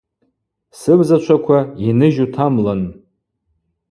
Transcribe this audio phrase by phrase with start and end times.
[0.79, 2.81] Сыгӏвзачваква– Йныжь утамлын.